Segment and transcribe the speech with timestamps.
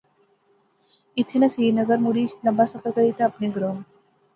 [1.15, 3.75] ایتھیں ناں سری نگر مڑی لمبا سفر کری تے اپنے گراں